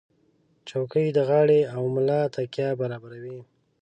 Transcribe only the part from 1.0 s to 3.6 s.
د غاړې او ملا تکیه برابروي.